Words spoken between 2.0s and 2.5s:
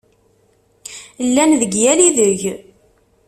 ideg!